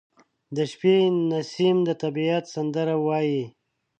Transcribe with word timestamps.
•د 0.55 0.57
شپې 0.71 0.95
نسیم 1.31 1.77
د 1.87 1.89
طبیعت 2.01 2.43
سندرې 2.53 2.97
وايي. 3.05 3.43